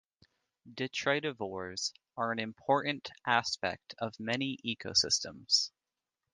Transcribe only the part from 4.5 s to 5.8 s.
ecosystems.